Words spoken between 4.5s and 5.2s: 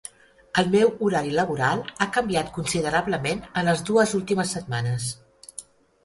setmanes.